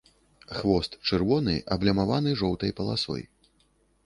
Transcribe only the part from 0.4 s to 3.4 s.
Хвост чырвоны, аблямаваны жоўтай паласой.